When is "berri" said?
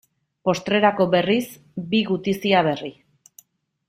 2.69-2.91